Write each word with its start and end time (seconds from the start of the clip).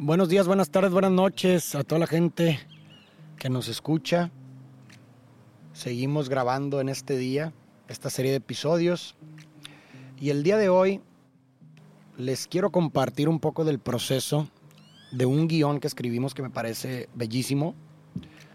Buenos 0.00 0.28
días, 0.28 0.46
buenas 0.46 0.70
tardes, 0.70 0.92
buenas 0.92 1.10
noches 1.10 1.74
a 1.74 1.82
toda 1.82 1.98
la 1.98 2.06
gente 2.06 2.60
que 3.36 3.50
nos 3.50 3.66
escucha. 3.66 4.30
Seguimos 5.72 6.28
grabando 6.28 6.80
en 6.80 6.88
este 6.88 7.16
día 7.18 7.52
esta 7.88 8.08
serie 8.08 8.30
de 8.30 8.36
episodios. 8.36 9.16
Y 10.20 10.30
el 10.30 10.44
día 10.44 10.56
de 10.56 10.68
hoy 10.68 11.00
les 12.16 12.46
quiero 12.46 12.70
compartir 12.70 13.28
un 13.28 13.40
poco 13.40 13.64
del 13.64 13.80
proceso 13.80 14.48
de 15.10 15.26
un 15.26 15.48
guion 15.48 15.80
que 15.80 15.88
escribimos 15.88 16.32
que 16.32 16.42
me 16.42 16.50
parece 16.50 17.08
bellísimo 17.16 17.74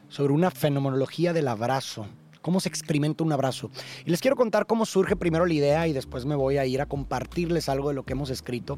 sobre 0.08 0.32
una 0.32 0.50
fenomenología 0.50 1.34
del 1.34 1.50
abrazo. 1.50 2.08
Cómo 2.44 2.60
se 2.60 2.70
experimenta 2.70 3.24
un 3.24 3.32
abrazo. 3.32 3.72
Y 4.06 4.12
les 4.12 4.22
quiero 4.22 4.36
contar 4.36 4.68
cómo 4.68 4.86
surge 4.86 5.16
primero 5.16 5.48
la 5.48 5.54
idea 5.54 5.88
y 5.88 5.94
después 5.94 6.26
me 6.26 6.36
voy 6.36 6.58
a 6.58 6.66
ir 6.68 6.82
a 6.82 6.86
compartirles 6.86 7.70
algo 7.70 7.90
de 7.90 7.96
lo 7.96 8.04
que 8.04 8.14
hemos 8.14 8.30
escrito. 8.30 8.78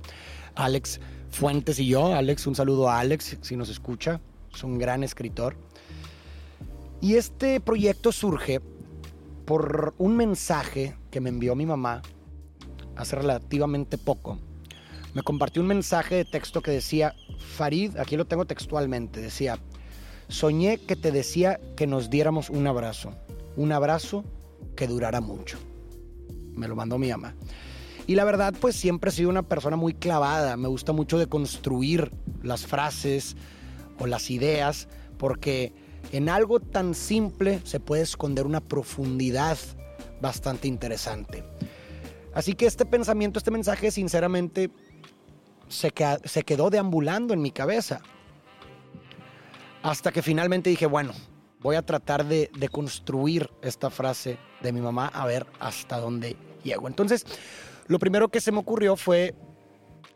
Alex 0.56 1.02
Fuentes 1.32 1.80
y 1.80 1.88
yo. 1.88 2.16
Alex, 2.16 2.48
un 2.48 2.56
saludo 2.56 2.90
a 2.90 3.00
Alex 3.00 3.40
si 3.42 3.58
nos 3.58 3.68
escucha. 3.68 4.22
Es 4.54 4.64
un 4.64 4.78
gran 4.78 5.04
escritor. 5.04 5.58
Y 7.02 7.16
este 7.16 7.60
proyecto 7.60 8.14
surge 8.14 8.62
por 9.46 9.94
un 9.98 10.16
mensaje 10.16 10.96
que 11.12 11.20
me 11.20 11.30
envió 11.30 11.56
mi 11.56 11.66
mamá 11.66 12.02
hace 12.96 13.16
relativamente 13.16 13.98
poco. 13.98 14.40
Me 15.14 15.22
compartió 15.22 15.62
un 15.62 15.68
mensaje 15.68 16.16
de 16.16 16.26
texto 16.26 16.62
que 16.62 16.72
decía, 16.72 17.16
Farid, 17.38 17.98
aquí 17.98 18.18
lo 18.18 18.26
tengo 18.26 18.46
textualmente, 18.46 19.22
decía, 19.22 19.60
soñé 20.28 20.78
que 20.78 20.96
te 20.96 21.12
decía 21.12 21.60
que 21.78 21.88
nos 21.88 22.10
diéramos 22.10 22.50
un 22.50 22.68
abrazo, 22.68 23.14
un 23.56 23.72
abrazo 23.72 24.24
que 24.76 24.88
durara 24.88 25.22
mucho. 25.22 25.58
Me 26.54 26.68
lo 26.68 26.76
mandó 26.76 26.98
mi 26.98 27.10
mamá. 27.10 27.36
Y 28.08 28.16
la 28.16 28.24
verdad, 28.24 28.54
pues 28.60 28.76
siempre 28.76 29.10
he 29.10 29.14
sido 29.14 29.30
una 29.30 29.44
persona 29.44 29.76
muy 29.76 29.94
clavada. 29.94 30.58
Me 30.58 30.68
gusta 30.68 30.94
mucho 30.94 31.18
de 31.18 31.28
construir 31.28 32.12
las 32.44 32.66
frases 32.66 33.36
o 34.00 34.06
las 34.06 34.30
ideas, 34.30 34.88
porque 35.18 35.74
en 36.12 36.30
algo 36.30 36.60
tan 36.60 36.94
simple 36.94 37.62
se 37.64 37.80
puede 37.80 38.04
esconder 38.04 38.46
una 38.46 38.62
profundidad 38.62 39.58
bastante 40.22 40.68
interesante. 40.68 41.44
Así 42.34 42.54
que 42.54 42.68
este 42.68 42.86
pensamiento, 42.86 43.40
este 43.40 43.52
mensaje, 43.52 43.90
sinceramente, 43.90 44.70
se, 45.68 45.92
se 46.26 46.44
quedó 46.44 46.70
deambulando 46.70 47.34
en 47.34 47.42
mi 47.42 47.52
cabeza. 47.52 48.02
Hasta 49.82 50.12
que 50.12 50.22
finalmente 50.22 50.70
dije, 50.70 50.86
bueno, 50.86 51.14
voy 51.66 51.78
a 51.78 51.82
tratar 51.82 52.26
de, 52.26 52.70
construir 52.72 53.50
esta 53.64 53.90
frase 53.90 54.38
de 54.62 54.72
mi 54.72 54.82
mamá 54.82 55.08
a 55.08 55.26
ver 55.26 55.48
hasta 55.60 56.00
dónde 56.00 56.38
llego. 56.64 56.88
Entonces, 56.88 57.26
lo 57.88 57.98
primero 57.98 58.30
que 58.30 58.40
se 58.40 58.52
me 58.52 58.60
ocurrió 58.60 58.96
fue 58.96 59.34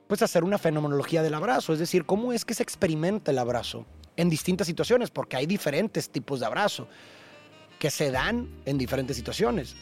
pues 0.07 0.21
hacer 0.21 0.43
una 0.43 0.59
fenomenología 0.59 1.23
del 1.23 1.33
abrazo, 1.33 1.73
es 1.73 1.79
decir, 1.79 2.05
cómo 2.05 2.33
es 2.33 2.45
que 2.45 2.53
se 2.53 2.61
experimenta 2.61 3.31
el 3.31 3.39
abrazo 3.39 3.87
en 4.15 4.29
distintas 4.29 4.67
situaciones, 4.67 5.09
porque 5.09 5.37
hay 5.37 5.47
diferentes 5.47 6.11
tipos 6.11 6.39
de 6.39 6.45
abrazo 6.45 6.87
que 7.79 7.89
se 7.89 8.11
dan 8.11 8.61
en 8.65 8.77
diferentes 8.77 9.17
situaciones, 9.17 9.75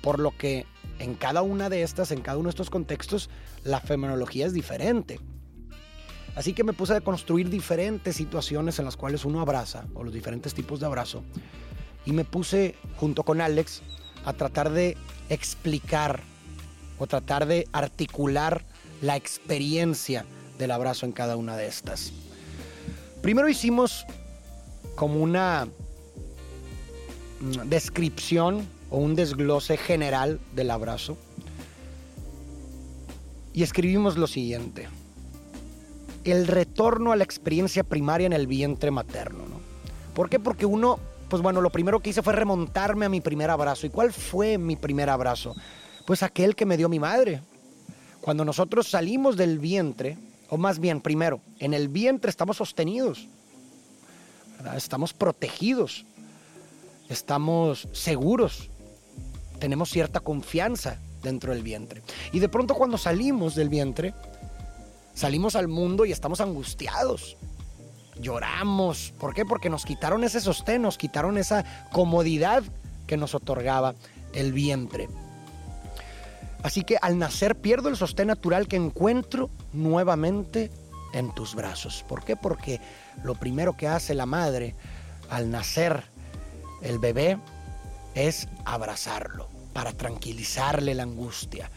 por 0.00 0.20
lo 0.20 0.34
que 0.38 0.64
en 1.00 1.16
cada 1.16 1.42
una 1.42 1.68
de 1.68 1.82
estas, 1.82 2.12
en 2.12 2.22
cada 2.22 2.38
uno 2.38 2.46
de 2.46 2.52
estos 2.52 2.70
contextos, 2.70 3.28
la 3.62 3.80
fenomenología 3.80 4.46
es 4.46 4.54
diferente. 4.54 5.20
Así 6.36 6.52
que 6.52 6.64
me 6.64 6.72
puse 6.72 6.94
a 6.94 7.00
construir 7.00 7.50
diferentes 7.50 8.16
situaciones 8.16 8.78
en 8.78 8.84
las 8.84 8.96
cuales 8.96 9.24
uno 9.24 9.40
abraza, 9.40 9.84
o 9.94 10.04
los 10.04 10.14
diferentes 10.14 10.54
tipos 10.54 10.80
de 10.80 10.86
abrazo, 10.86 11.22
y 12.06 12.12
me 12.12 12.24
puse 12.24 12.76
junto 12.96 13.24
con 13.24 13.40
Alex 13.40 13.82
a 14.24 14.32
tratar 14.32 14.70
de 14.70 14.96
explicar 15.28 16.20
o 16.98 17.06
tratar 17.06 17.46
de 17.46 17.66
articular 17.72 18.64
la 19.00 19.16
experiencia 19.16 20.24
del 20.58 20.70
abrazo 20.70 21.06
en 21.06 21.12
cada 21.12 21.36
una 21.36 21.56
de 21.56 21.66
estas. 21.66 22.12
Primero 23.22 23.48
hicimos 23.48 24.06
como 24.94 25.20
una 25.20 25.66
mm, 27.40 27.68
descripción 27.68 28.66
o 28.90 28.98
un 28.98 29.14
desglose 29.14 29.76
general 29.76 30.40
del 30.54 30.70
abrazo 30.70 31.16
y 33.52 33.62
escribimos 33.62 34.16
lo 34.16 34.26
siguiente. 34.26 34.88
El 36.24 36.46
retorno 36.46 37.12
a 37.12 37.16
la 37.16 37.24
experiencia 37.24 37.84
primaria 37.84 38.26
en 38.26 38.32
el 38.32 38.46
vientre 38.46 38.90
materno. 38.90 39.40
¿no? 39.46 39.60
¿Por 40.14 40.28
qué? 40.28 40.38
Porque 40.38 40.66
uno, 40.66 40.98
pues 41.28 41.42
bueno, 41.42 41.60
lo 41.60 41.70
primero 41.70 42.00
que 42.00 42.10
hice 42.10 42.22
fue 42.22 42.32
remontarme 42.32 43.06
a 43.06 43.08
mi 43.08 43.20
primer 43.20 43.50
abrazo. 43.50 43.86
¿Y 43.86 43.90
cuál 43.90 44.12
fue 44.12 44.58
mi 44.58 44.76
primer 44.76 45.08
abrazo? 45.08 45.54
Pues 46.06 46.22
aquel 46.22 46.54
que 46.54 46.66
me 46.66 46.76
dio 46.76 46.88
mi 46.88 46.98
madre. 46.98 47.42
Cuando 48.20 48.44
nosotros 48.44 48.88
salimos 48.88 49.36
del 49.36 49.58
vientre, 49.58 50.18
o 50.50 50.58
más 50.58 50.78
bien, 50.78 51.00
primero, 51.00 51.40
en 51.58 51.72
el 51.72 51.88
vientre 51.88 52.28
estamos 52.28 52.58
sostenidos, 52.58 53.28
estamos 54.76 55.14
protegidos, 55.14 56.04
estamos 57.08 57.88
seguros, 57.92 58.68
tenemos 59.58 59.90
cierta 59.90 60.20
confianza 60.20 60.98
dentro 61.22 61.52
del 61.52 61.62
vientre. 61.62 62.02
Y 62.32 62.40
de 62.40 62.48
pronto 62.48 62.74
cuando 62.74 62.98
salimos 62.98 63.54
del 63.54 63.68
vientre, 63.68 64.12
salimos 65.20 65.54
al 65.54 65.68
mundo 65.68 66.06
y 66.06 66.12
estamos 66.12 66.40
angustiados. 66.40 67.36
Lloramos. 68.18 69.12
¿Por 69.20 69.34
qué? 69.34 69.44
Porque 69.44 69.68
nos 69.68 69.84
quitaron 69.84 70.24
ese 70.24 70.40
sostén, 70.40 70.80
nos 70.80 70.96
quitaron 70.96 71.36
esa 71.36 71.64
comodidad 71.92 72.62
que 73.06 73.18
nos 73.18 73.34
otorgaba 73.34 73.94
el 74.32 74.52
vientre. 74.54 75.08
Así 76.62 76.84
que 76.84 76.96
al 77.00 77.18
nacer 77.18 77.56
pierdo 77.56 77.90
el 77.90 77.96
sostén 77.96 78.28
natural 78.28 78.66
que 78.66 78.76
encuentro 78.76 79.50
nuevamente 79.74 80.70
en 81.12 81.34
tus 81.34 81.54
brazos. 81.54 82.02
¿Por 82.08 82.24
qué? 82.24 82.36
Porque 82.36 82.80
lo 83.22 83.34
primero 83.34 83.76
que 83.76 83.88
hace 83.88 84.14
la 84.14 84.26
madre 84.26 84.74
al 85.28 85.50
nacer 85.50 86.04
el 86.80 86.98
bebé 86.98 87.38
es 88.14 88.48
abrazarlo 88.64 89.48
para 89.74 89.92
tranquilizarle 89.92 90.94
la 90.94 91.02
angustia. 91.02 91.70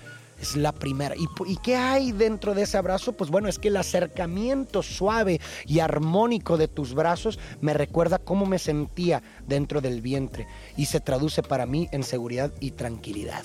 Es 0.43 0.57
la 0.57 0.73
primera. 0.73 1.15
¿Y, 1.15 1.27
¿Y, 1.47 1.55
qué 1.57 1.77
hay 1.77 2.11
dentro 2.11 2.53
de 2.53 2.63
ese 2.63 2.77
abrazo? 2.77 3.13
Pues 3.13 3.29
bueno, 3.29 3.47
es 3.47 3.59
que 3.59 3.69
el 3.69 3.77
acercamiento 3.77 4.83
suave 4.83 5.39
y 5.65 5.79
armónico 5.79 6.57
de 6.57 6.67
tus 6.67 6.93
brazos 6.93 7.39
me 7.61 7.73
recuerda 7.73 8.19
cómo 8.19 8.45
me 8.45 8.59
sentía 8.59 9.23
dentro 9.47 9.79
del 9.79 10.01
vientre 10.01 10.45
y 10.75 10.85
se 10.85 10.99
traduce 10.99 11.43
para 11.43 11.65
mí 11.65 11.87
en 11.91 12.03
seguridad 12.03 12.51
y 12.59 12.71
tranquilidad 12.71 13.43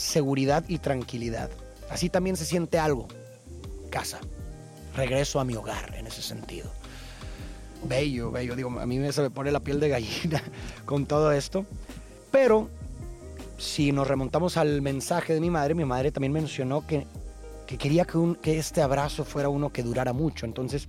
seguridad 0.00 0.64
y 0.66 0.78
tranquilidad. 0.78 1.50
Así 1.90 2.08
también 2.08 2.36
se 2.36 2.44
siente 2.44 2.78
algo. 2.78 3.06
Casa. 3.90 4.18
Regreso 4.96 5.40
a 5.40 5.44
mi 5.44 5.54
hogar 5.54 5.94
en 5.96 6.06
ese 6.06 6.22
sentido. 6.22 6.70
Bello, 7.84 8.30
bello. 8.30 8.56
Digo, 8.56 8.80
a 8.80 8.86
mí 8.86 9.12
se 9.12 9.22
me 9.22 9.30
pone 9.30 9.52
la 9.52 9.60
piel 9.60 9.78
de 9.78 9.88
gallina 9.88 10.42
con 10.84 11.06
todo 11.06 11.32
esto. 11.32 11.66
Pero 12.30 12.68
si 13.60 13.92
nos 13.92 14.08
remontamos 14.08 14.56
al 14.56 14.80
mensaje 14.80 15.34
de 15.34 15.40
mi 15.40 15.50
madre, 15.50 15.74
mi 15.74 15.84
madre 15.84 16.10
también 16.10 16.32
mencionó 16.32 16.86
que, 16.86 17.06
que 17.66 17.76
quería 17.76 18.06
que, 18.06 18.16
un, 18.16 18.34
que 18.34 18.58
este 18.58 18.80
abrazo 18.80 19.22
fuera 19.22 19.50
uno 19.50 19.70
que 19.70 19.82
durara 19.82 20.14
mucho. 20.14 20.46
Entonces, 20.46 20.86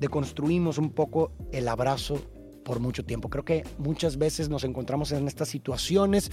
deconstruimos 0.00 0.78
un 0.78 0.90
poco 0.90 1.30
el 1.52 1.68
abrazo 1.68 2.20
por 2.64 2.80
mucho 2.80 3.04
tiempo. 3.04 3.30
Creo 3.30 3.44
que 3.44 3.64
muchas 3.78 4.18
veces 4.18 4.48
nos 4.48 4.64
encontramos 4.64 5.12
en 5.12 5.28
estas 5.28 5.48
situaciones 5.48 6.32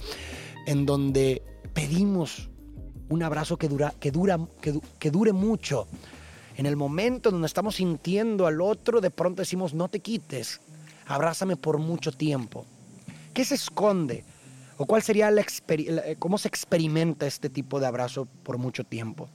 en 0.66 0.86
donde 0.86 1.42
pedimos 1.72 2.50
un 3.08 3.22
abrazo 3.22 3.56
que, 3.56 3.68
dura, 3.68 3.94
que, 4.00 4.10
dura, 4.10 4.40
que, 4.60 5.10
dure 5.12 5.32
mucho. 5.32 5.86
En 6.56 6.66
el 6.66 6.74
momento 6.74 7.30
donde 7.30 7.46
estamos 7.46 7.76
sintiendo 7.76 8.48
al 8.48 8.60
otro, 8.60 9.00
de 9.00 9.10
pronto 9.10 9.42
decimos, 9.42 9.72
no 9.72 9.86
te 9.86 10.00
quites, 10.00 10.60
abrázame 11.06 11.56
por 11.56 11.78
mucho 11.78 12.10
tiempo. 12.10 12.66
¿Qué 13.32 13.44
se 13.44 13.54
esconde? 13.54 14.24
¿O 14.76 14.86
cuál 14.86 15.02
sería 15.02 15.30
la 15.30 15.44
cómo 16.18 16.38
se 16.38 16.48
experimenta 16.48 17.26
este 17.26 17.48
tipo 17.48 17.80
de 17.80 17.86
abrazo 17.86 18.26
por 18.42 18.58
mucho 18.58 18.84
tiempo? 18.84 19.28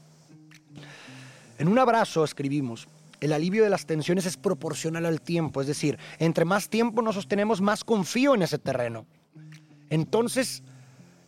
En 1.58 1.68
un 1.68 1.80
abrazo 1.80 2.24
escribimos, 2.24 2.88
el 3.20 3.34
alivio 3.34 3.64
de 3.64 3.70
las 3.70 3.86
tensiones 3.86 4.26
es 4.26 4.38
proporcional 4.38 5.06
al 5.06 5.22
tiempo, 5.22 5.62
es 5.62 5.68
decir, 5.68 5.98
entre 6.20 6.46
más 6.46 6.70
tiempo 6.70 7.02
nos 7.02 7.16
sostenemos, 7.16 7.62
más 7.62 7.84
confío 7.84 8.34
en 8.34 8.44
ese 8.44 8.58
terreno. 8.58 9.06
Entonces, 9.90 10.64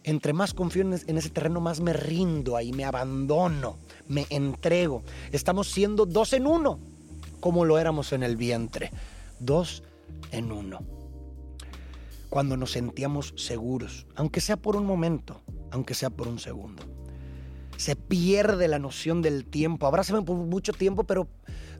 entre 0.03 0.33
más 0.33 0.53
confío 0.53 0.83
en 0.83 1.17
ese 1.17 1.29
terreno, 1.29 1.59
más 1.59 1.79
me 1.79 1.93
rindo 1.93 2.55
ahí, 2.55 2.71
me 2.71 2.85
abandono, 2.85 3.77
me 4.07 4.25
entrego. 4.29 5.03
Estamos 5.31 5.69
siendo 5.69 6.05
dos 6.05 6.33
en 6.33 6.47
uno, 6.47 6.79
como 7.39 7.65
lo 7.65 7.77
éramos 7.77 8.13
en 8.13 8.23
el 8.23 8.37
vientre. 8.37 8.91
Dos 9.39 9.83
en 10.31 10.51
uno. 10.51 11.00
Cuando 12.31 12.55
nos 12.55 12.71
sentíamos 12.71 13.33
seguros, 13.35 14.07
aunque 14.15 14.39
sea 14.39 14.55
por 14.55 14.77
un 14.77 14.85
momento, 14.85 15.41
aunque 15.69 15.93
sea 15.93 16.09
por 16.09 16.29
un 16.29 16.39
segundo. 16.39 16.81
Se 17.75 17.97
pierde 17.97 18.69
la 18.69 18.79
noción 18.79 19.21
del 19.21 19.43
tiempo. 19.43 19.85
Abrázame 19.85 20.21
por 20.21 20.37
mucho 20.37 20.71
tiempo, 20.71 21.03
pero 21.03 21.27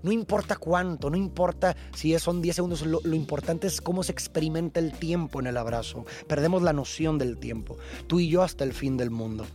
no 0.04 0.12
importa 0.12 0.58
cuánto, 0.58 1.10
no 1.10 1.16
importa 1.16 1.78
si 1.96 2.20
son 2.20 2.42
10 2.42 2.54
segundos, 2.54 2.86
lo, 2.86 3.00
lo, 3.02 3.16
importante 3.16 3.68
es 3.68 3.80
cómo 3.80 4.04
se 4.04 4.12
experimenta 4.12 4.82
el 4.82 4.92
tiempo 4.92 5.40
en 5.40 5.48
el 5.48 5.56
abrazo. 5.56 6.06
Perdemos 6.28 6.62
la 6.64 6.74
noción 6.74 7.18
del 7.18 7.38
tiempo, 7.38 7.78
tú 8.08 8.20
y 8.20 8.28
yo 8.28 8.44
hasta 8.44 8.66
el 8.66 8.74
fin 8.74 8.98
del 8.98 9.10
mundo. 9.10 9.46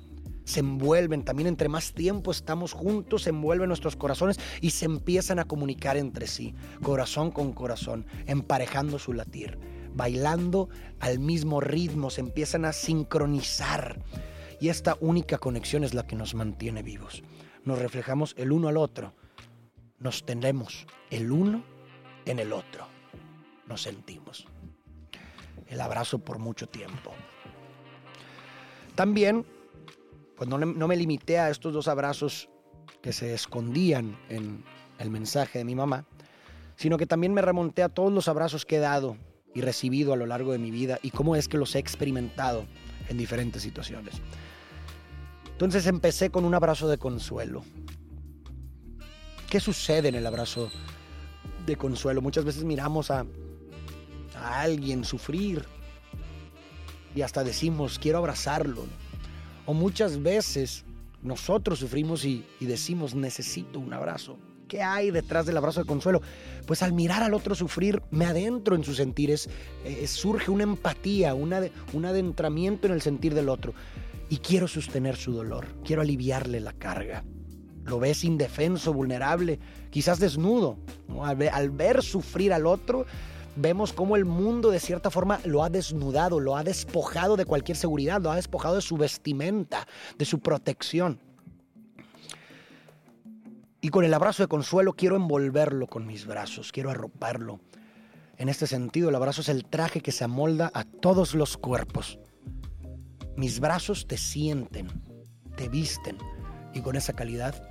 se 0.46 0.60
envuelven, 0.60 1.24
también 1.24 1.46
entre 1.46 1.68
más 1.68 1.92
tiempo 1.92 2.30
estamos 2.30 2.72
juntos, 2.72 3.24
se 3.24 3.30
envuelven 3.30 3.68
nuestros 3.68 3.96
corazones 3.96 4.38
y 4.62 4.70
se 4.70 4.86
empiezan 4.86 5.40
a 5.40 5.44
comunicar 5.44 5.98
entre 5.98 6.26
sí, 6.26 6.54
corazón 6.82 7.32
con 7.32 7.52
corazón, 7.52 8.06
emparejando 8.26 8.98
su 8.98 9.12
latir, 9.12 9.58
bailando 9.96 10.68
al 11.00 11.18
mismo 11.18 11.60
ritmo, 11.60 12.10
se 12.10 12.20
empiezan 12.20 12.64
a 12.64 12.72
sincronizar. 12.72 14.02
Y 14.60 14.68
esta 14.68 14.96
única 15.00 15.38
conexión 15.38 15.84
es 15.84 15.94
la 15.94 16.06
que 16.06 16.16
nos 16.16 16.34
mantiene 16.34 16.82
vivos. 16.82 17.22
Nos 17.64 17.78
reflejamos 17.78 18.34
el 18.38 18.52
uno 18.52 18.68
al 18.68 18.76
otro, 18.76 19.12
nos 19.98 20.24
tendemos 20.24 20.86
el 21.10 21.32
uno 21.32 21.64
en 22.24 22.38
el 22.38 22.52
otro, 22.52 22.86
nos 23.66 23.82
sentimos. 23.82 24.46
El 25.66 25.80
abrazo 25.80 26.18
por 26.18 26.38
mucho 26.38 26.68
tiempo. 26.68 27.12
También 28.94 29.44
pues 30.36 30.48
no, 30.48 30.58
me 30.58 30.96
limité 30.96 31.38
a 31.38 31.50
estos 31.50 31.72
dos 31.72 31.88
abrazos 31.88 32.48
que 33.00 33.12
se 33.12 33.32
escondían 33.32 34.18
en 34.28 34.62
el 34.98 35.10
mensaje 35.10 35.58
de 35.58 35.64
mi 35.64 35.74
mamá, 35.74 36.04
sino 36.76 36.98
que 36.98 37.06
también 37.06 37.32
me 37.32 37.40
remonté 37.40 37.82
a 37.82 37.88
todos 37.88 38.12
los 38.12 38.28
abrazos 38.28 38.66
que 38.66 38.76
he 38.76 38.80
dado 38.80 39.16
y 39.56 39.62
recibido 39.62 40.12
a 40.12 40.16
lo 40.16 40.26
largo 40.26 40.52
de 40.52 40.58
mi 40.58 40.70
vida 40.70 40.98
y 41.02 41.10
cómo 41.10 41.34
es 41.34 41.48
que 41.48 41.56
los 41.56 41.74
he 41.74 41.78
experimentado 41.78 42.66
en 43.08 43.16
diferentes 43.16 43.62
situaciones. 43.62 44.16
Entonces 45.50 45.86
empecé 45.86 46.28
con 46.28 46.44
un 46.44 46.54
abrazo 46.54 46.88
de 46.88 46.98
consuelo. 46.98 47.64
¿Qué 49.48 49.58
sucede 49.58 50.10
en 50.10 50.14
el 50.14 50.26
abrazo 50.26 50.70
de 51.64 51.74
consuelo? 51.76 52.20
Muchas 52.20 52.44
veces 52.44 52.64
miramos 52.64 53.10
a, 53.10 53.24
a 54.36 54.60
alguien 54.60 55.04
sufrir 55.04 55.64
y 57.14 57.22
hasta 57.22 57.42
decimos, 57.42 57.98
quiero 57.98 58.18
abrazarlo. 58.18 58.84
O 59.64 59.72
muchas 59.72 60.22
veces 60.22 60.84
nosotros 61.22 61.78
sufrimos 61.78 62.26
y, 62.26 62.44
decimos, 62.60 63.14
necesito 63.14 63.80
un 63.80 63.94
abrazo. 63.94 64.36
¿Qué 64.68 64.82
hay 64.82 65.12
detrás 65.12 65.46
del 65.46 65.56
abrazo 65.56 65.80
de 65.80 65.86
consuelo? 65.86 66.22
Pues 66.66 66.82
al 66.82 66.92
mirar 66.92 67.22
al 67.22 67.34
otro 67.34 67.54
sufrir, 67.54 68.02
me 68.10 68.24
adentro 68.24 68.74
en 68.74 68.82
sus 68.82 68.96
sentires, 68.96 69.48
eh, 69.84 70.06
surge 70.08 70.50
una 70.50 70.64
empatía, 70.64 71.34
una, 71.34 71.60
un 71.92 72.04
adentramiento 72.04 72.88
en 72.88 72.92
el 72.92 73.02
sentir 73.02 73.34
del 73.34 73.48
otro. 73.48 73.74
Y 74.28 74.38
quiero 74.38 74.66
sostener 74.66 75.16
su 75.16 75.32
dolor, 75.32 75.68
quiero 75.84 76.02
aliviarle 76.02 76.58
la 76.58 76.72
carga. 76.72 77.24
Lo 77.84 78.00
ves 78.00 78.24
indefenso, 78.24 78.92
vulnerable, 78.92 79.60
quizás 79.90 80.18
desnudo. 80.18 80.78
al 81.52 81.70
ver 81.70 82.02
sufrir 82.02 82.52
al 82.52 82.66
otro, 82.66 83.06
vemos 83.54 83.92
cómo 83.92 84.16
el 84.16 84.24
mundo 84.24 84.72
de 84.72 84.80
cierta 84.80 85.12
forma 85.12 85.38
lo 85.44 85.62
ha 85.62 85.70
desnudado, 85.70 86.40
lo 86.40 86.56
ha 86.56 86.64
despojado 86.64 87.36
de 87.36 87.44
cualquier 87.44 87.76
seguridad, 87.76 88.20
lo 88.20 88.32
ha 88.32 88.36
despojado 88.36 88.74
de 88.74 88.82
su 88.82 88.96
vestimenta, 88.96 89.86
de 90.18 90.24
su 90.24 90.40
protección. 90.40 91.20
Y 93.86 93.88
con 93.88 94.04
el 94.04 94.14
abrazo 94.14 94.42
de 94.42 94.48
consuelo 94.48 94.94
quiero 94.94 95.14
envolverlo 95.14 95.86
con 95.86 96.08
mis 96.08 96.26
brazos, 96.26 96.72
quiero 96.72 96.90
arroparlo. 96.90 97.60
En 98.36 98.48
este 98.48 98.66
sentido, 98.66 99.10
el 99.10 99.14
abrazo 99.14 99.42
es 99.42 99.48
el 99.48 99.64
traje 99.64 100.00
que 100.00 100.10
se 100.10 100.24
amolda 100.24 100.72
a 100.74 100.82
todos 100.82 101.36
los 101.36 101.56
cuerpos. 101.56 102.18
Mis 103.36 103.60
brazos 103.60 104.08
te 104.08 104.16
sienten, 104.16 104.88
te 105.56 105.68
visten 105.68 106.18
y 106.74 106.80
con 106.80 106.96
esa 106.96 107.12
calidad 107.12 107.62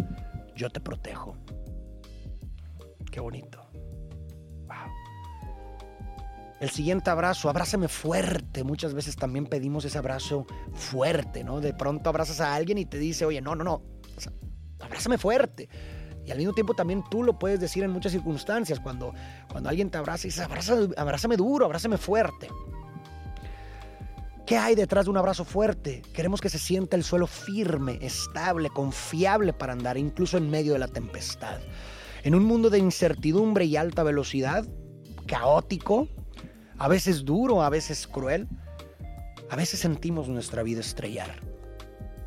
yo 0.56 0.70
te 0.70 0.80
protejo. 0.80 1.36
Qué 3.12 3.20
bonito. 3.20 3.70
El 6.62 6.70
siguiente 6.70 7.10
abrazo, 7.10 7.50
abrázame 7.50 7.90
fuerte. 7.90 8.64
Muchas 8.64 8.94
veces 8.94 9.18
también 9.18 9.48
pedimos 9.48 9.84
ese 9.84 9.98
abrazo 9.98 10.46
fuerte, 10.72 11.44
¿no? 11.44 11.60
De 11.60 11.74
pronto 11.74 12.10
abrazas 12.10 12.40
a 12.40 12.56
alguien 12.56 12.78
y 12.78 12.86
te 12.86 13.00
dice, 13.00 13.26
oye, 13.26 13.42
no, 13.42 13.54
no, 13.54 13.66
no, 13.66 13.82
abrázame 14.80 15.18
fuerte. 15.18 15.68
Y 16.26 16.32
al 16.32 16.38
mismo 16.38 16.54
tiempo 16.54 16.74
también 16.74 17.04
tú 17.10 17.24
lo 17.24 17.38
puedes 17.38 17.60
decir 17.60 17.84
en 17.84 17.92
muchas 17.92 18.12
circunstancias, 18.12 18.80
cuando, 18.80 19.14
cuando 19.52 19.70
alguien 19.70 19.90
te 19.90 19.98
abraza 19.98 20.28
y 20.28 20.32
dices, 20.32 20.48
abrázame 20.98 21.38
duro, 21.38 21.66
abrázame 21.66 21.98
fuerte. 21.98 22.50
¿Qué 24.46 24.58
hay 24.58 24.76
detrás 24.76 25.06
de 25.06 25.12
un 25.12 25.18
abrazo 25.18 25.44
fuerte? 25.44 26.04
Queremos 26.14 26.40
que 26.40 26.50
se 26.50 26.60
sienta 26.60 26.96
el 26.96 27.04
suelo 27.04 27.26
firme, 27.26 27.98
estable, 28.02 28.70
confiable 28.70 29.54
para 29.54 29.74
andar, 29.74 29.98
incluso 29.98 30.38
en 30.38 30.50
medio 30.50 30.74
de 30.74 30.80
la 30.80 30.88
tempestad. 30.88 31.60
En 32.24 32.36
un 32.36 32.44
mundo 32.44 32.70
de 32.70 32.78
incertidumbre 32.78 33.66
y 33.66 33.76
alta 33.76 34.04
velocidad, 34.04 34.66
caótico, 35.28 36.08
a 36.78 36.88
veces 36.88 37.26
duro, 37.26 37.64
a 37.64 37.70
veces 37.70 38.08
cruel. 38.08 38.48
A 39.50 39.56
veces 39.56 39.80
sentimos 39.80 40.28
nuestra 40.28 40.64
vida 40.64 40.82
estrellar. 40.82 41.40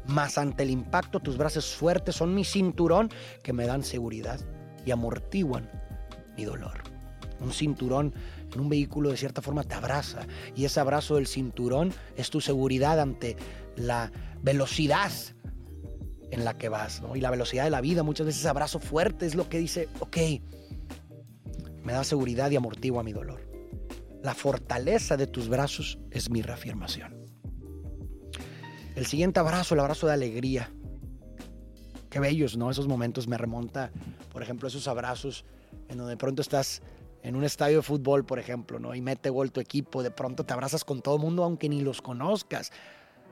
Mas 0.09 0.39
ante 0.39 0.63
el 0.63 0.71
impacto 0.71 1.21
tus 1.21 1.37
brazos 1.37 1.75
fuertes 1.75 2.17
son 2.17 2.35
mi 2.35 2.45
cinturón 2.45 3.11
que 3.43 3.53
me 3.53 3.67
dan 3.67 3.85
seguridad 3.85 4.41
y 4.85 4.91
amortiguan 4.91 5.71
mi 6.37 6.45
dolor. 6.45 6.83
Un 7.41 7.53
cinturón 7.53 8.15
en 8.53 8.61
un 8.61 8.69
vehículo 8.71 9.11
de 9.11 9.19
cierta 9.19 9.43
forma 9.43 9.65
te 9.65 9.75
abraza 9.75 10.27
y 10.57 10.65
ese 10.65 10.81
abrazo 10.81 11.17
del 11.17 11.27
cinturón 11.27 11.93
es 12.17 12.31
tu 12.31 12.41
seguridad 12.41 12.99
ante 13.01 13.37
la 13.77 14.11
velocidad 14.43 15.13
en 16.31 16.45
la 16.45 16.57
que 16.57 16.69
vas 16.69 17.03
y 17.15 17.21
la 17.21 17.31
velocidad 17.31 17.65
de 17.65 17.71
la 17.71 17.83
vida. 17.83 18.03
Muchas 18.03 18.27
veces 18.27 18.47
abrazo 18.47 18.81
fuerte 18.81 19.27
es 19.27 19.35
lo 19.35 19.49
que 19.49 19.59
dice, 19.59 19.89
ok, 20.01 20.17
me 21.85 21.93
da 21.93 22.03
seguridad 22.03 22.51
y 22.51 22.57
amortigua 22.57 23.03
mi 23.03 23.13
dolor. 23.13 23.47
La 24.23 24.35
fortaleza 24.35 25.17
de 25.17 25.27
tus 25.27 25.49
brazos 25.49 25.99
es 26.11 26.31
mi 26.31 26.43
reafirmación. 26.43 27.18
El 28.99 29.07
siguiente 29.07 29.39
abrazo, 29.39 29.75
el 29.75 29.81
abrazo 29.81 30.09
de 30.09 30.13
alegría. 30.13 30.73
Qué 32.11 32.19
bellos, 32.19 32.57
¿no? 32.57 32.69
Esos 32.69 32.89
momentos 32.89 33.29
me 33.29 33.39
remonta, 33.39 33.93
por 34.33 34.43
ejemplo, 34.43 34.67
esos 34.67 34.89
abrazos 34.89 35.45
en 35.89 35.99
donde 35.99 36.15
de 36.15 36.17
pronto 36.17 36.43
estás 36.43 36.83
en 37.23 37.37
un 37.37 37.45
estadio 37.45 37.77
de 37.77 37.83
fútbol, 37.83 38.27
por 38.27 38.41
ejemplo, 38.41 38.81
¿no? 38.81 38.97
Y 38.97 39.01
mete 39.01 39.31
gol 39.31 39.53
tu 39.53 39.61
equipo, 39.61 40.03
de 40.03 40.11
pronto 40.11 40.45
te 40.45 40.53
abrazas 40.53 40.83
con 40.83 41.01
todo 41.01 41.15
el 41.15 41.21
mundo, 41.21 41.45
aunque 41.45 41.69
ni 41.69 41.81
los 41.81 42.03
conozcas, 42.03 42.73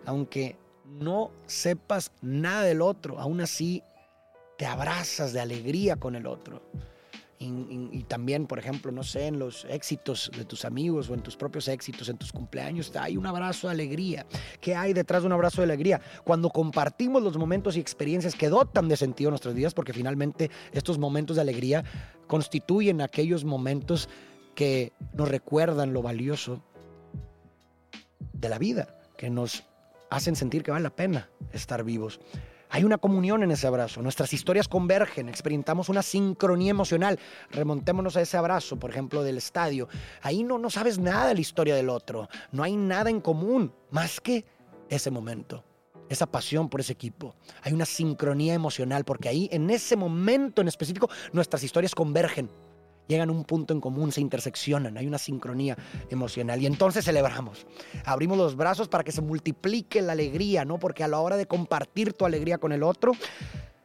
aunque 0.05 0.57
no 0.85 1.33
sepas 1.47 2.13
nada 2.23 2.63
del 2.63 2.81
otro, 2.81 3.19
aún 3.19 3.41
así 3.41 3.83
te 4.59 4.67
abrazas 4.67 5.33
de 5.33 5.41
alegría 5.41 5.97
con 5.97 6.15
el 6.15 6.29
otro. 6.29 6.63
Y, 7.39 8.05
también, 8.05 8.47
por 8.47 8.59
ejemplo, 8.59 8.91
no 8.91 9.03
sé, 9.03 9.27
en 9.27 9.39
los 9.39 9.67
éxitos 9.67 10.31
de 10.37 10.45
tus 10.45 10.65
amigos 10.65 11.11
o 11.11 11.15
en 11.15 11.21
tus 11.21 11.37
propios 11.37 11.69
éxitos, 11.69 12.09
en 12.09 12.17
tus 12.17 12.33
cumpleaños, 12.33 12.95
hay 12.97 13.17
un 13.17 13.27
abrazo 13.27 13.69
de 13.69 13.75
alegría. 13.75 14.27
¿Qué 14.61 14.75
hay 14.75 14.95
detrás 14.95 15.23
de 15.23 15.27
un 15.27 15.33
abrazo 15.33 15.61
de 15.61 15.65
alegría? 15.65 16.01
Cuando 16.25 16.49
compartimos 16.49 17.23
los 17.23 17.37
momentos 17.37 17.77
y 17.77 17.81
experiencias 17.81 18.35
que 18.35 18.49
dotan 18.49 18.89
de 18.89 18.97
sentido 18.97 19.31
nuestras 19.31 19.55
vidas, 19.55 19.75
porque 19.75 19.93
finalmente 19.93 20.51
estos 20.73 20.99
momentos 20.99 21.37
de 21.37 21.43
alegría 21.43 21.85
constituyen 22.27 23.03
aquellos 23.03 23.45
momentos 23.45 24.09
que 24.55 24.93
nos 25.13 25.29
recuerdan 25.29 25.93
lo 25.93 26.01
valioso 26.03 26.63
de 28.33 28.49
la 28.49 28.59
vida, 28.59 28.99
que 29.17 29.29
nos 29.29 29.65
hacen 30.11 30.37
sentir 30.37 30.63
que 30.63 30.71
vale 30.71 30.85
la 30.85 30.97
pena 30.97 31.29
estar 31.53 31.85
vivos. 31.85 32.21
Hay 32.71 32.85
una 32.85 32.99
comunión 32.99 33.43
en 33.43 33.51
ese 33.51 33.67
abrazo. 33.67 34.03
Nuestras 34.03 34.33
historias 34.33 34.69
convergen, 34.69 35.29
experimentamos 35.29 35.89
una 35.89 36.03
sincronía 36.03 36.71
emocional. 36.71 37.19
Remontémonos 37.51 38.17
a 38.17 38.23
ese 38.23 38.37
abrazo, 38.37 38.77
por 38.79 38.91
ejemplo, 38.91 39.23
del 39.23 39.39
estadio. 39.39 39.89
Ahí 40.23 40.43
no, 40.43 40.59
no 40.59 40.71
sabes 40.71 40.99
nada 40.99 41.29
de 41.29 41.35
la 41.35 41.41
historia 41.41 41.75
del 41.75 41.89
otro. 41.89 42.29
No 42.53 42.63
hay 42.63 42.77
nada 42.77 43.11
en 43.11 43.21
común 43.21 43.73
más 43.91 44.21
que 44.21 44.45
ese 44.89 45.11
momento, 45.11 45.65
esa 46.09 46.27
pasión 46.27 46.69
por 46.69 46.81
ese 46.81 46.93
equipo. 46.93 47.35
Hay 47.63 47.73
una 47.73 47.87
sincronía 47.87 48.55
emocional 48.55 49.05
porque 49.05 49.29
ahí, 49.29 49.49
en 49.53 49.71
ese 49.71 49.97
momento 49.97 50.61
en 50.61 50.69
específico, 50.69 51.09
nuestras 51.33 51.63
historias 51.63 51.95
convergen 51.95 52.51
llegan 53.07 53.29
a 53.29 53.33
un 53.33 53.45
punto 53.45 53.73
en 53.75 53.81
común, 53.81 54.13
se 54.13 54.21
interseccionan, 54.21 54.97
hay 54.97 55.07
una 55.07 55.19
sincronía 55.19 55.77
emocional 56.11 56.61
y 56.63 56.67
entonces 56.67 57.05
celebramos. 57.05 57.67
Abrimos 58.05 58.39
los 58.39 58.57
brazos 58.57 58.89
para 58.89 59.05
que 59.05 59.13
se 59.13 59.23
multiplique 59.23 60.03
la 60.03 60.13
alegría, 60.13 60.65
¿no? 60.65 60.79
Porque 60.79 61.05
a 61.05 61.09
la 61.09 61.21
hora 61.21 61.37
de 61.37 61.47
compartir 61.47 62.13
tu 62.13 62.25
alegría 62.25 62.59
con 62.59 62.73
el 62.73 62.83
otro, 62.83 63.13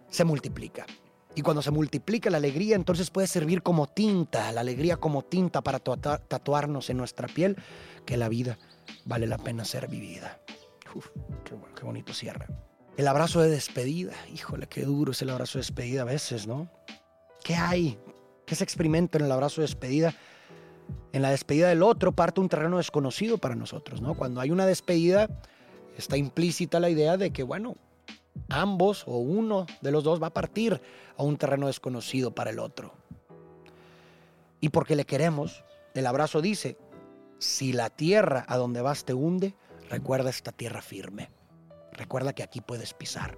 se 0.10 0.24
multiplica. 0.24 0.86
Y 1.34 1.42
cuando 1.42 1.62
se 1.62 1.72
multiplica 1.72 2.30
la 2.30 2.38
alegría, 2.38 2.76
entonces 2.76 3.10
puede 3.10 3.28
servir 3.28 3.64
como 3.64 3.88
tinta, 3.88 4.52
la 4.52 4.62
alegría 4.62 4.98
como 4.98 5.22
tinta 5.22 5.62
para 5.62 5.80
tatuarnos 5.80 6.90
en 6.90 6.98
nuestra 6.98 7.28
piel 7.28 7.56
que 8.06 8.18
la 8.18 8.28
vida 8.28 8.58
vale 9.06 9.28
la 9.28 9.38
pena 9.38 9.64
ser 9.64 9.88
vivida. 9.88 10.42
Uf, 10.94 11.08
qué, 11.46 11.56
qué 11.76 11.86
bonito 11.86 12.14
cierre. 12.14 12.48
El 12.98 13.08
abrazo 13.08 13.40
de 13.40 13.50
despedida, 13.50 14.14
híjole, 14.34 14.68
qué 14.68 14.84
duro 14.84 15.14
es 15.14 15.22
el 15.22 15.30
abrazo 15.30 15.58
de 15.58 15.62
despedida 15.62 16.02
a 16.02 16.06
veces, 16.06 16.48
¿no? 16.48 16.70
¿Qué 17.42 17.56
hay? 17.56 17.98
Que 18.52 18.56
se 18.58 18.66
experimenta 18.66 19.18
en 19.18 19.24
el 19.24 19.32
abrazo 19.32 19.62
de 19.62 19.68
despedida. 19.68 20.14
En 21.14 21.22
la 21.22 21.30
despedida 21.30 21.70
del 21.70 21.84
otro 21.84 22.12
parte 22.12 22.42
un 22.42 22.50
terreno 22.50 22.80
desconocido 22.80 23.38
para 23.38 23.56
nosotros, 23.56 24.02
¿no? 24.02 24.14
Cuando 24.14 24.42
hay 24.42 24.52
una 24.52 24.66
despedida, 24.66 25.30
está 25.98 26.18
implícita 26.18 26.82
la 26.82 26.90
idea 26.90 27.16
de 27.16 27.32
que, 27.32 27.44
bueno, 27.44 27.78
ambos 28.50 29.06
o 29.08 29.20
uno 29.20 29.68
de 29.80 29.92
los 29.92 30.04
dos 30.04 30.22
va 30.22 30.28
a 30.28 30.34
partir 30.34 30.82
a 31.16 31.24
un 31.24 31.38
terreno 31.38 31.68
desconocido 31.68 32.36
para 32.36 32.50
el 32.50 32.60
otro. 32.60 32.92
Y 34.60 34.68
porque 34.68 34.98
le 34.98 35.06
queremos, 35.06 35.64
el 35.94 36.06
abrazo 36.06 36.42
dice, 36.42 36.78
si 37.40 37.72
la 37.72 37.90
tierra 37.90 38.44
a 38.50 38.58
donde 38.58 38.82
vas 38.82 39.06
te 39.06 39.14
hunde, 39.14 39.56
recuerda 39.90 40.30
esta 40.30 40.52
tierra 40.52 40.82
firme. 40.82 41.30
recuerda 41.94 42.34
que 42.34 42.44
aquí 42.44 42.60
puedes 42.60 42.94
pisar. 42.94 43.38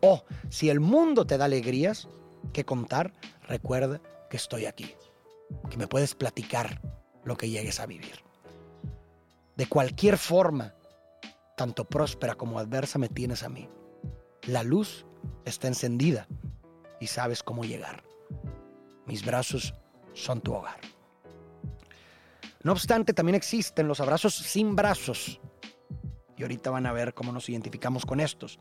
O 0.00 0.22
si 0.48 0.70
el 0.70 0.78
mundo 0.78 1.26
te 1.26 1.38
da 1.38 1.46
alegrías 1.46 2.06
que 2.52 2.64
contar, 2.64 3.12
recuerda 3.48 4.00
que 4.34 4.38
estoy 4.38 4.66
aquí, 4.66 4.92
que 5.70 5.76
me 5.76 5.86
puedes 5.86 6.16
platicar 6.16 6.80
lo 7.22 7.36
que 7.36 7.50
llegues 7.50 7.78
a 7.78 7.86
vivir. 7.86 8.16
De 9.54 9.66
cualquier 9.66 10.18
forma, 10.18 10.74
tanto 11.56 11.84
próspera 11.84 12.34
como 12.34 12.58
adversa, 12.58 12.98
me 12.98 13.08
tienes 13.08 13.44
a 13.44 13.48
mí. 13.48 13.68
La 14.48 14.64
luz 14.64 15.06
está 15.44 15.68
encendida 15.68 16.26
y 16.98 17.06
sabes 17.06 17.44
cómo 17.44 17.64
llegar. 17.64 18.02
Mis 19.06 19.24
brazos 19.24 19.72
son 20.14 20.40
tu 20.40 20.52
hogar. 20.52 20.80
No 22.64 22.72
obstante, 22.72 23.12
también 23.12 23.36
existen 23.36 23.86
los 23.86 24.00
abrazos 24.00 24.34
sin 24.34 24.74
brazos. 24.74 25.40
Y 26.36 26.42
ahorita 26.42 26.70
van 26.70 26.86
a 26.86 26.92
ver 26.92 27.14
cómo 27.14 27.30
nos 27.30 27.48
identificamos 27.48 28.04
con 28.04 28.18
estos. 28.18 28.58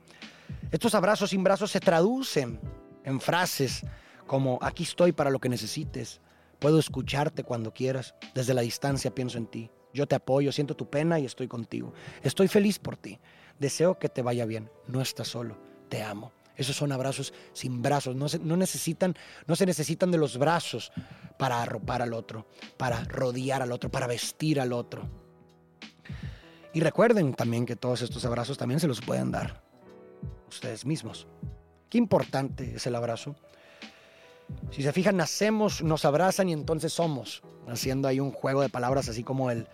Estos 0.70 0.94
abrazos 0.94 1.32
sin 1.32 1.44
brazos 1.44 1.72
se 1.72 1.80
traducen 1.80 2.62
en 3.06 3.20
frases 3.20 3.84
como 4.34 4.58
aquí 4.64 4.82
estoy 4.82 5.12
para 5.12 5.30
lo 5.30 5.38
que 5.38 5.48
necesites, 5.48 6.20
puedo 6.58 6.80
escucharte 6.80 7.44
cuando 7.44 7.72
quieras, 7.72 8.16
desde 8.34 8.56
la 8.56 8.64
distancia 8.64 9.14
pienso 9.14 9.38
en 9.38 9.46
ti, 9.46 9.70
yo 9.94 10.08
te 10.08 10.16
apoyo, 10.16 10.52
siento 10.52 10.76
tu 10.76 10.90
pena 10.90 11.20
y 11.20 11.26
estoy 11.26 11.48
contigo, 11.48 11.94
estoy 12.24 12.48
feliz 12.48 12.80
por 12.80 12.98
ti, 12.98 13.20
deseo 13.60 14.00
que 14.00 14.10
te 14.10 14.24
vaya 14.24 14.48
bien, 14.48 14.72
no 14.88 15.02
estás 15.02 15.28
solo, 15.28 15.60
te 15.88 16.02
amo. 16.02 16.32
Esos 16.56 16.76
son 16.76 16.92
abrazos 16.92 17.32
sin 17.54 17.84
brazos, 17.84 18.16
no 18.16 18.28
se, 18.28 18.40
no 18.40 18.58
necesitan, 18.58 19.14
no 19.46 19.56
se 19.56 19.68
necesitan 19.68 20.10
de 20.10 20.18
los 20.18 20.40
brazos 20.40 20.92
para 21.38 21.62
arropar 21.62 22.02
al 22.02 22.14
otro, 22.14 22.48
para 22.76 23.04
rodear 23.04 23.62
al 23.62 23.72
otro, 23.72 23.92
para 23.92 24.08
vestir 24.08 24.60
al 24.60 24.74
otro. 24.74 25.08
Y 26.74 26.80
recuerden 26.80 27.36
también 27.36 27.68
que 27.68 27.76
todos 27.76 28.02
estos 28.02 28.26
abrazos 28.26 28.58
también 28.58 28.80
se 28.80 28.88
los 28.88 29.00
pueden 29.00 29.30
dar 29.30 29.62
ustedes 30.50 30.88
mismos. 30.88 31.28
Qué 31.88 32.00
importante 32.00 32.78
es 32.78 32.88
el 32.88 32.96
abrazo. 32.96 33.36
Si 34.72 34.82
se 34.82 34.92
fijan, 34.92 35.18
nacemos, 35.18 35.84
nos 35.84 36.06
abrazan 36.06 36.50
y 36.50 36.54
entonces 36.54 36.94
somos, 36.94 37.44
haciendo 37.68 38.08
ahí 38.08 38.20
un 38.20 38.32
juego 38.32 38.62
de 38.62 38.70
palabras 38.70 39.10
así 39.10 39.24
como 39.24 39.52
el, 39.52 39.68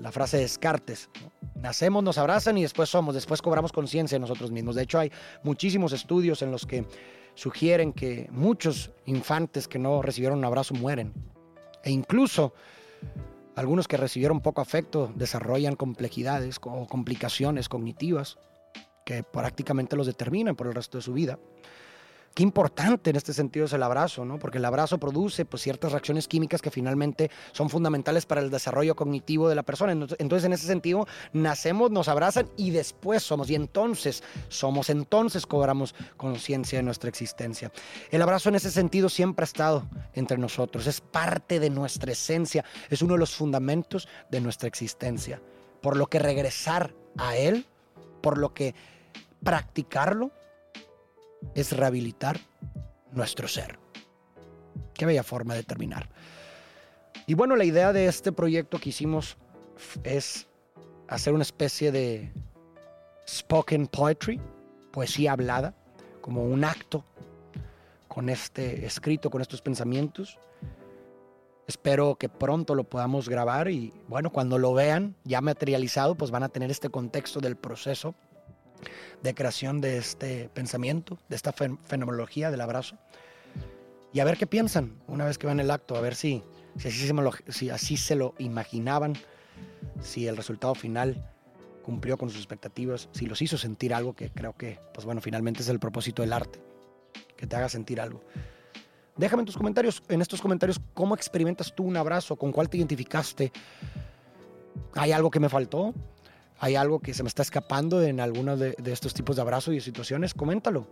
la 0.00 0.12
frase 0.12 0.36
de 0.36 0.44
Descartes. 0.44 1.08
Nacemos, 1.54 2.02
nos 2.02 2.18
abrazan 2.18 2.58
y 2.58 2.62
después 2.62 2.88
somos, 2.88 3.14
después 3.14 3.42
cobramos 3.42 3.72
conciencia 3.72 4.16
de 4.16 4.20
nosotros 4.20 4.50
mismos. 4.50 4.74
De 4.74 4.82
hecho, 4.82 4.98
hay 4.98 5.10
muchísimos 5.42 5.92
estudios 5.92 6.42
en 6.42 6.50
los 6.50 6.66
que 6.66 6.86
sugieren 7.34 7.92
que 7.92 8.28
muchos 8.30 8.90
infantes 9.04 9.68
que 9.68 9.78
no 9.78 10.02
recibieron 10.02 10.38
un 10.38 10.44
abrazo 10.44 10.74
mueren. 10.74 11.12
E 11.82 11.90
incluso 11.90 12.54
algunos 13.54 13.88
que 13.88 13.96
recibieron 13.96 14.40
poco 14.40 14.60
afecto 14.60 15.12
desarrollan 15.14 15.76
complejidades 15.76 16.58
o 16.62 16.86
complicaciones 16.86 17.68
cognitivas 17.68 18.38
que 19.04 19.22
prácticamente 19.22 19.96
los 19.96 20.06
determinan 20.06 20.56
por 20.56 20.66
el 20.66 20.74
resto 20.74 20.98
de 20.98 21.02
su 21.02 21.12
vida. 21.12 21.38
Qué 22.36 22.42
importante 22.42 23.08
en 23.08 23.16
este 23.16 23.32
sentido 23.32 23.64
es 23.64 23.72
el 23.72 23.82
abrazo, 23.82 24.26
¿no? 24.26 24.38
Porque 24.38 24.58
el 24.58 24.66
abrazo 24.66 24.98
produce 24.98 25.46
pues, 25.46 25.62
ciertas 25.62 25.92
reacciones 25.92 26.28
químicas 26.28 26.60
que 26.60 26.70
finalmente 26.70 27.30
son 27.52 27.70
fundamentales 27.70 28.26
para 28.26 28.42
el 28.42 28.50
desarrollo 28.50 28.94
cognitivo 28.94 29.48
de 29.48 29.54
la 29.54 29.62
persona. 29.62 29.92
Entonces, 29.92 30.44
en 30.44 30.52
ese 30.52 30.66
sentido, 30.66 31.06
nacemos, 31.32 31.90
nos 31.90 32.08
abrazan 32.08 32.50
y 32.58 32.72
después 32.72 33.22
somos. 33.22 33.48
Y 33.48 33.54
entonces 33.54 34.22
somos, 34.50 34.90
entonces 34.90 35.46
cobramos 35.46 35.94
conciencia 36.18 36.78
de 36.78 36.82
nuestra 36.82 37.08
existencia. 37.08 37.72
El 38.10 38.20
abrazo 38.20 38.50
en 38.50 38.56
ese 38.56 38.70
sentido 38.70 39.08
siempre 39.08 39.44
ha 39.44 39.48
estado 39.48 39.88
entre 40.12 40.36
nosotros, 40.36 40.86
es 40.86 41.00
parte 41.00 41.58
de 41.58 41.70
nuestra 41.70 42.12
esencia, 42.12 42.66
es 42.90 43.00
uno 43.00 43.14
de 43.14 43.20
los 43.20 43.34
fundamentos 43.34 44.08
de 44.30 44.42
nuestra 44.42 44.68
existencia. 44.68 45.40
Por 45.80 45.96
lo 45.96 46.08
que 46.08 46.18
regresar 46.18 46.92
a 47.16 47.34
él, 47.34 47.64
por 48.20 48.36
lo 48.36 48.52
que 48.52 48.74
practicarlo 49.42 50.32
es 51.54 51.72
rehabilitar 51.72 52.38
nuestro 53.12 53.48
ser. 53.48 53.78
Qué 54.94 55.06
bella 55.06 55.22
forma 55.22 55.54
de 55.54 55.62
terminar. 55.62 56.08
Y 57.26 57.34
bueno, 57.34 57.56
la 57.56 57.64
idea 57.64 57.92
de 57.92 58.06
este 58.06 58.32
proyecto 58.32 58.78
que 58.78 58.90
hicimos 58.90 59.36
es 60.04 60.46
hacer 61.08 61.34
una 61.34 61.42
especie 61.42 61.92
de 61.92 62.32
spoken 63.28 63.86
poetry, 63.86 64.40
poesía 64.92 65.32
hablada, 65.32 65.74
como 66.20 66.44
un 66.44 66.64
acto 66.64 67.04
con 68.08 68.28
este 68.28 68.86
escrito, 68.86 69.30
con 69.30 69.42
estos 69.42 69.60
pensamientos. 69.60 70.38
Espero 71.66 72.14
que 72.14 72.28
pronto 72.28 72.74
lo 72.74 72.84
podamos 72.84 73.28
grabar 73.28 73.68
y 73.68 73.92
bueno, 74.08 74.30
cuando 74.30 74.56
lo 74.56 74.72
vean 74.72 75.16
ya 75.24 75.40
materializado, 75.40 76.14
pues 76.14 76.30
van 76.30 76.44
a 76.44 76.48
tener 76.48 76.70
este 76.70 76.90
contexto 76.90 77.40
del 77.40 77.56
proceso 77.56 78.14
de 79.22 79.34
creación 79.34 79.80
de 79.80 79.98
este 79.98 80.48
pensamiento, 80.54 81.18
de 81.28 81.36
esta 81.36 81.52
fenomenología 81.52 82.50
del 82.50 82.60
abrazo. 82.60 82.96
Y 84.12 84.20
a 84.20 84.24
ver 84.24 84.36
qué 84.36 84.46
piensan 84.46 84.94
una 85.08 85.24
vez 85.24 85.38
que 85.38 85.46
van 85.46 85.60
el 85.60 85.70
acto, 85.70 85.96
a 85.96 86.00
ver 86.00 86.14
si, 86.14 86.42
si, 86.78 86.88
así 86.88 87.06
se 87.06 87.12
lo, 87.12 87.32
si 87.48 87.70
así 87.70 87.96
se 87.96 88.14
lo 88.14 88.34
imaginaban, 88.38 89.14
si 90.00 90.26
el 90.26 90.36
resultado 90.36 90.74
final 90.74 91.30
cumplió 91.82 92.18
con 92.18 92.30
sus 92.30 92.38
expectativas, 92.38 93.08
si 93.12 93.26
los 93.26 93.40
hizo 93.42 93.56
sentir 93.56 93.94
algo 93.94 94.14
que 94.14 94.30
creo 94.30 94.56
que, 94.56 94.80
pues 94.92 95.04
bueno, 95.04 95.20
finalmente 95.20 95.62
es 95.62 95.68
el 95.68 95.78
propósito 95.78 96.22
del 96.22 96.32
arte, 96.32 96.60
que 97.36 97.46
te 97.46 97.56
haga 97.56 97.68
sentir 97.68 98.00
algo. 98.00 98.22
Déjame 99.16 99.42
en 99.42 99.46
tus 99.46 99.56
comentarios, 99.56 100.02
en 100.08 100.20
estos 100.20 100.42
comentarios, 100.42 100.80
cómo 100.94 101.14
experimentas 101.14 101.74
tú 101.74 101.84
un 101.84 101.96
abrazo, 101.96 102.36
con 102.36 102.52
cuál 102.52 102.68
te 102.68 102.76
identificaste. 102.76 103.52
¿Hay 104.94 105.12
algo 105.12 105.30
que 105.30 105.40
me 105.40 105.48
faltó? 105.48 105.94
Hay 106.58 106.76
algo 106.76 107.00
que 107.00 107.14
se 107.14 107.22
me 107.22 107.28
está 107.28 107.42
escapando 107.42 108.02
en 108.02 108.20
alguno 108.20 108.56
de, 108.56 108.76
estos 108.86 109.14
tipos 109.14 109.36
de 109.36 109.42
abrazos 109.42 109.74
y 109.74 109.80
situaciones, 109.80 110.34
coméntalo. 110.34 110.86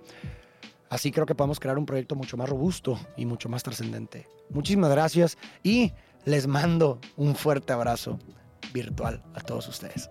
Así 0.91 1.11
creo 1.11 1.27
que 1.27 1.35
podemos 1.35 1.61
crear 1.61 1.79
un 1.79 1.87
proyecto 1.87 2.15
mucho 2.15 2.37
más 2.37 2.49
robusto 2.49 2.99
y 3.17 3.27
mucho 3.27 3.49
más 3.49 3.63
trascendente. 3.63 4.29
Muchísimas 4.51 4.91
gracias 4.91 5.39
y 5.63 5.93
les 6.25 6.47
mando 6.47 7.01
un 7.17 7.35
fuerte 7.35 7.73
abrazo 7.73 8.19
virtual 8.73 9.23
a 9.35 9.41
todos 9.41 9.69
ustedes. 9.69 10.11